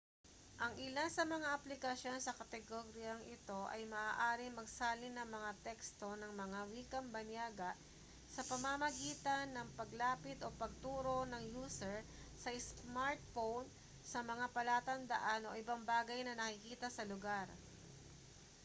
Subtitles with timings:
[0.63, 6.31] ang ilan sa mga application sa kategoryang ito ay maaaring magsalin ng mga teksto ng
[6.43, 7.71] mga wikang banyaga
[8.33, 11.97] sa pamamagitan ng paglapit o pagturo ng user
[12.41, 13.65] sa smartphone
[14.11, 17.45] sa mga palatandaan o ibang bagay na nakikita sa lugar